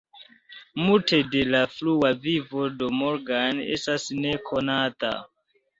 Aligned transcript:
Multe 0.85 1.19
de 1.35 1.43
la 1.55 1.61
frua 1.75 2.11
vivo 2.25 2.67
de 2.81 2.91
Morgan 3.03 3.65
estas 3.79 4.11
nekonata. 4.27 5.19